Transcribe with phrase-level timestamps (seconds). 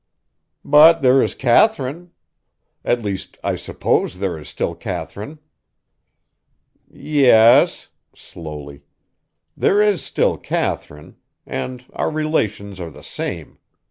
[0.65, 2.09] "But there is Katharine.
[2.83, 5.37] At least, I suppose, there is still Katharine?"
[6.91, 8.81] "Yes," slowly,
[9.55, 13.59] "there is still Katharine; and our relations are the same.